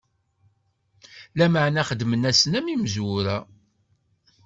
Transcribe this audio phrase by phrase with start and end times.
[1.37, 3.37] Lameɛna xedmen-asen am imezwura.